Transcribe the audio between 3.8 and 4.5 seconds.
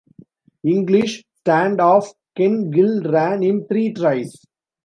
tries.